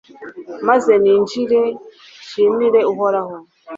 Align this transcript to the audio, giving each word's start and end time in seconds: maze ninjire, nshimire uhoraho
maze 0.67 0.91
ninjire, 1.03 1.61
nshimire 2.21 2.79
uhoraho 2.91 3.35